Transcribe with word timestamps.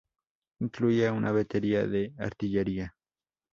Incluía 0.61 1.13
una 1.13 1.31
batería 1.31 1.85
de 1.85 2.15
artillería. 2.17 2.95